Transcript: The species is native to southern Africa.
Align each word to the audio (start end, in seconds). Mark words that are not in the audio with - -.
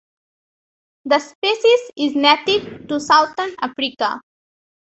The 1.05 1.19
species 1.19 1.91
is 1.95 2.15
native 2.15 2.87
to 2.87 2.99
southern 2.99 3.51
Africa. 3.61 4.19